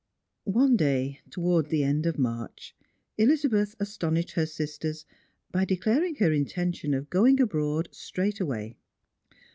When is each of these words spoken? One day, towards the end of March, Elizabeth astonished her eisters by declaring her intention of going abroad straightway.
One 0.49 0.77
day, 0.77 1.19
towards 1.29 1.69
the 1.69 1.83
end 1.83 2.07
of 2.07 2.17
March, 2.17 2.75
Elizabeth 3.19 3.75
astonished 3.79 4.31
her 4.31 4.47
eisters 4.51 5.05
by 5.51 5.63
declaring 5.63 6.15
her 6.15 6.31
intention 6.31 6.95
of 6.95 7.11
going 7.11 7.39
abroad 7.39 7.87
straightway. 7.91 8.77